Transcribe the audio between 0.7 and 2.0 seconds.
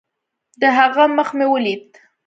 هغه مخ مې وليد.